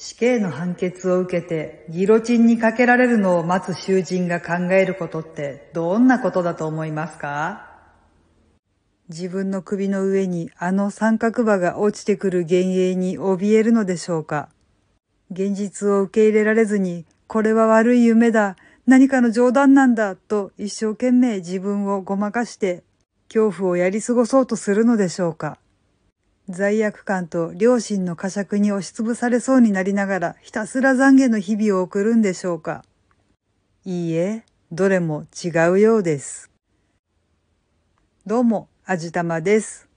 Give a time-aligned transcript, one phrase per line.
[0.00, 7.66] 死刑の判決を受けてギロチンにかけられるのを待つ囚人が考えることってどんなことだと思いますか？
[9.08, 14.50] 自分の首の上にあの三角刃が落ちてくる幻影に怯えるのでしょうか？
[15.32, 18.54] 現実を受け入れられずに、これは悪い夢だ、
[18.86, 22.84] 何かの冗談なんだ、と一生懸命自分をごまかして、
[23.26, 25.58] 恐怖をやり過ごそうとするのでしょうか？
[26.50, 32.84] 罪悪感と良心の呵責に押しつぶされそうになりながらひたすら懺悔の日々を送るんでしょうか
[33.84, 36.50] いいえ、どれも違うようです。
[38.26, 39.88] どうも、あじたまです。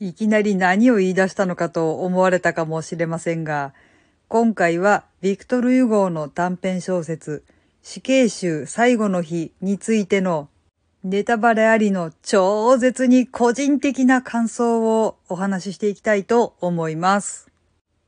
[0.00, 3.72] いきなり何を言い出したのかと思われたかもしれませんが、
[4.28, 7.42] 今回はビクトル・ユゴーの短編小説、
[7.82, 10.50] 死刑囚最後の日についての
[11.04, 17.46] ネタバレありの超絶に個人的な感想をお話ししていきたいと思います。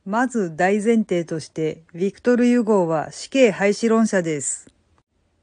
[0.05, 4.67] まず大前提として、ビクトル・ユゴーは死刑廃止論者です。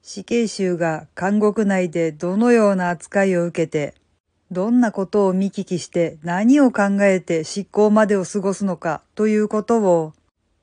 [0.03, 3.95] 死刑囚が監獄内でどのような扱いを受けて、
[4.51, 10.12] どんなことを見聞きして何を考えて執行までを過ごすのかということを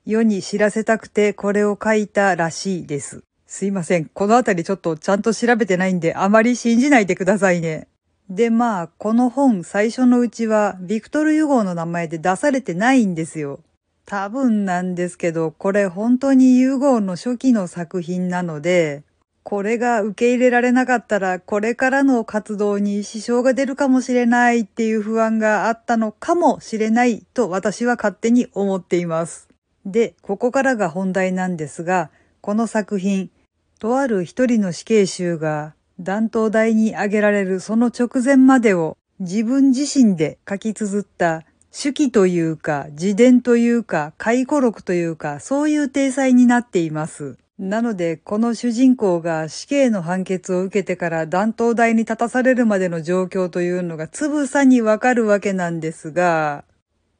[0.04, 3.25] 世に知らせたくてこれを書いたらしいです。
[3.46, 4.06] すいません。
[4.06, 7.86] このあたりちょっとちゃんと調べてないんであまり信じないでくださいね。
[8.28, 13.60] で、まあ、この本最初のうちはビクトル・ユゴーの名前で出されてないんですよ。
[14.04, 19.04] 多分なんですけど、これ本当にユゴーの初期の作品なので、
[19.44, 29.48] これが受け入れられなかったら、これからの活動に支障が出るかもしれないっていう不安があったのかもしれないと私は勝手に思っています。
[29.84, 32.10] で、ここからが本題なんですが、
[32.40, 33.30] この作品、
[33.78, 47.36] とある一人の死刑囚が断頭台に上げられるその直前までを自分自身で書き綴った手記というか自伝というか回顧録というかそういう体裁になっています。
[47.58, 56.64] なので、この主人公が死刑の判決を受けてから断頭台に立たされるまでの状況というのがつぶさにわかるわけなんですが、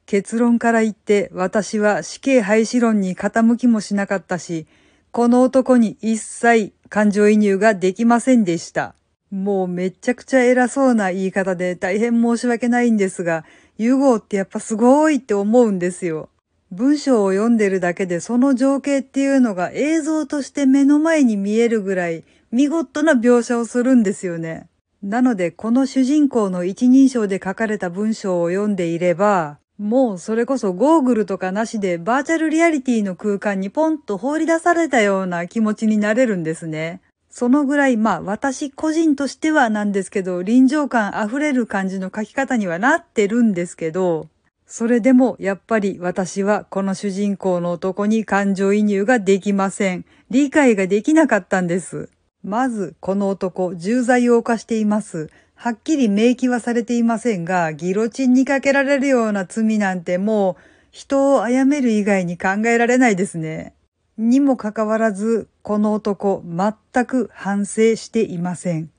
[0.05, 4.67] 結論から言って私は死刑廃止論に傾きもしなかったし、
[5.11, 8.93] この男に一切感情移入ができませんでした。
[9.31, 13.43] もうめちゃくちゃ偉そうな言い方で大変申し訳ないんですが、
[13.77, 16.29] ユゴーってやっぱすごいって思うんですよ。
[16.71, 24.67] 文章を読んでるだけでその情景っていうのが映像として目の前に見えるぐらい見事な描写をするんですよね。
[25.03, 37.01] なのでこの主人公の一人称で書かれた文章を読んでいれば、もうそれこそゴーグルとかなしでバーチャルリアリティの空間にポンと放り出されたような気持ちになれるんですね。
[37.29, 44.27] そのぐらい、まあ私個人としてはなんですけど、臨場感溢れる感じの書き方にはなってるんですけど、
[44.65, 50.05] それでもやっぱり私はこの主人公の男に感情移入ができません。
[50.31, 52.09] 理解ができなかったんです。
[52.43, 55.29] まず、この男、重罪を犯しています。
[55.59, 60.55] はっきり明記はされていませんが、ギロチンにかけられるような罪なんてもう
[60.91, 63.73] 人を殺める以外に考えられないですね。
[64.19, 68.91] にもかかわらず、この男全く反省していません。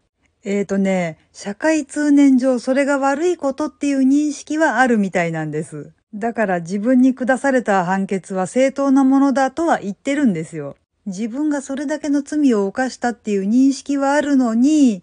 [0.43, 5.93] えーとね、社会通念上それが悪いことっていう認識はあるみたいなんです。
[6.13, 10.75] だから自分に下された判決は正当なものだとは言ってるんですよ。
[11.07, 15.03] 自分がそれだけの罪を犯したっていう認識はあるのに、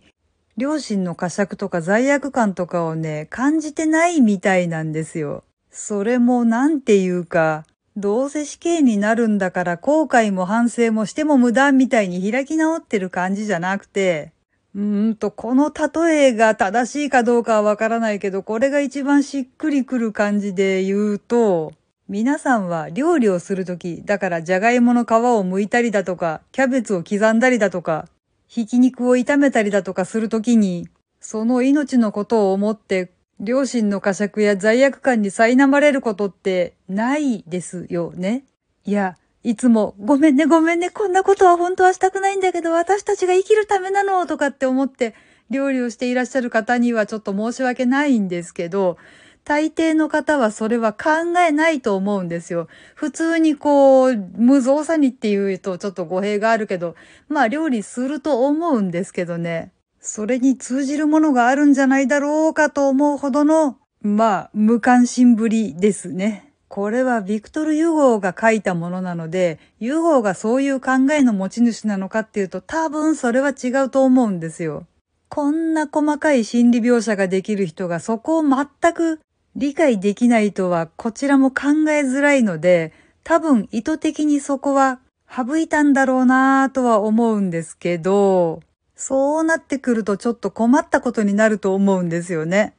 [0.57, 5.43] 両親の呵責とか罪悪感とかをね、感じてないみたいなんですよ。
[5.69, 7.65] それもなんていうか、
[7.97, 14.31] どうせ死刑になるんだから後悔も反省もしても無駄みたいに開き直ってる感じじゃなくて、
[14.75, 21.73] うーんと、この例えが正しいかどうかはわからないけど、これが一番しっくりくる感じで言うと、
[22.07, 28.07] 皆さんは料理をするとき、だからじゃがいもの皮を剥いたりだとか、キャベツを刻んだりだとか、
[28.47, 30.87] ひき肉を炒めたりだとかするときに、
[31.19, 38.45] その命のことを思って、両親の呵責や罪悪感に苛まれることってないですよね。
[38.85, 45.15] いや、いつも、ごめんねごめんね、こんなことは本当はしたくないんだけど、私たちが生きるためなの、とかって思って、
[45.49, 48.97] 料理をしていらっしゃる方にはちょっと申し訳ないんですけど、
[49.45, 52.67] 大抵の方はそれは考えないと思うんですよ。
[52.95, 56.95] 普通にこう、無造作にっていうとちょっと語弊があるけど、
[57.29, 59.71] まあ料理すると思うんですけどね。
[60.01, 66.51] それに通じるものがあるんじゃないだろうかと思うほどの、まあ、無関心ぶりですね。
[66.67, 74.87] これはビクトル・ユゴーが書いたものなので、ユゴーがそういう考えの持ち主なのかっていうと多分それは違うと思うんですよ。
[75.29, 79.19] こんな細かい心理描写ができる人がそこを全く
[79.55, 82.93] 理解できないとはこちらも考えづらいので、
[83.23, 84.99] 多分意図的にそこは
[85.29, 88.61] 省いたんだろうなぁとは思うんですけど、
[88.95, 92.75] そうなってくるとちょっと困ったことになると思うんですよね。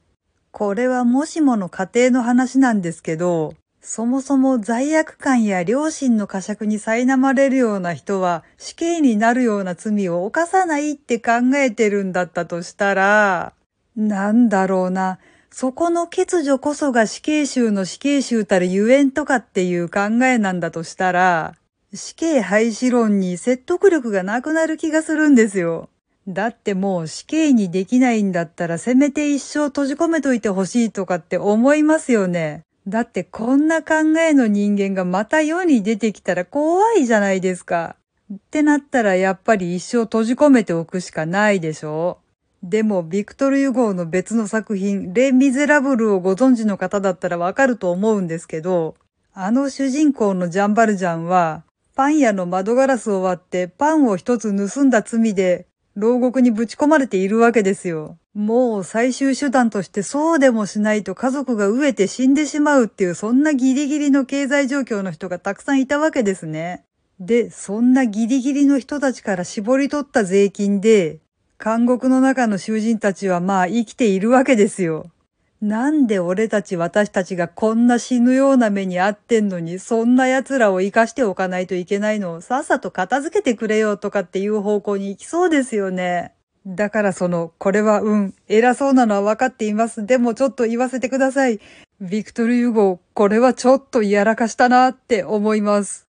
[0.50, 13.52] これはもしもの家庭の話なんですけど、そもそも罪悪感や良心の呵責に苛まれるような人は死刑になるような罪を犯さないって考えてるんだったとしたら、
[13.96, 15.19] なんだろうな、
[15.50, 21.54] そこの欠如こそが死刑囚の死刑囚たるゆえんとかっていう考えなんだとしたら、
[21.94, 25.88] 死刑廃止論に説得力がなくなる気がするんですよ。
[26.28, 32.62] だってもう死刑にできないんだったらせめて一生閉じ込めといてほしいとかって思いますよね。
[32.88, 37.96] だってこんな考えの人間がまた世に出てきたら怖いじゃないですか。
[38.32, 42.19] ってなったらやっぱり一生閉じ込めておくしかないでしょ
[42.62, 48.96] でも、ビクトル・ユゴーの別の作品、レ・ミゼラブルをご存知の方だったらわかると思うんですけど、
[49.32, 51.64] あの主人公のジャンバルジャンは、
[51.94, 58.18] パン屋の窓ガラスを割ってパンを一つ盗んだ罪で牢獄にぶち込まれているわけですよ。
[58.34, 66.84] もう最終手段としてそうでもしないと家族が飢えて死んでしまうっていうそんなギリギリの経済状況の人がたくさんいたわけですね。
[67.18, 71.20] で、そんなギリギリの人たちから絞り取った税金で、
[71.62, 75.10] 監獄の中の囚人たちはまあ生きているわけですよ。
[75.62, 86.34] なんで俺たち私たちがこんな死ぬような目に遭ってんのに、そんな奴らを生かしておかないといけないのをさっさと片付けてくれよとかっていう方向に行きそうですよね。
[86.66, 90.04] だからその、これはうん、偉そうなのは分かっています。
[90.04, 91.60] でもちょっと言わせてください。
[92.00, 96.06] ビクトル・ユゴ、これはちょっとやらかしたなって思います。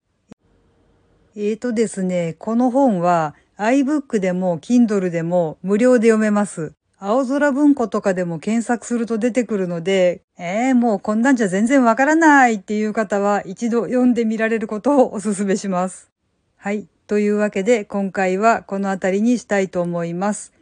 [1.36, 6.72] えーとですね、この本は iBook でも Kindle でも無料で読めます。
[6.98, 16.10] 青空文庫とかでも検索すると出てくるので、えー、もうこんなんじゃ全然わからないっていう方は一度読んでみられることをお勧めします。
[16.56, 16.88] はい。
[17.06, 20.52] というわけで今回はこの辺りにしたいと思います。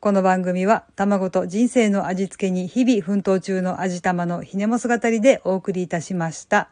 [0.00, 6.68] この番組は卵と人生の味付けに日々奮闘中の味玉のひねも姿でお送りいたしました。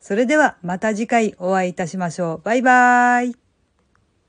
[0.00, 2.40] それではまた次回お会いいたしましょう。
[2.44, 3.47] バイバーイ。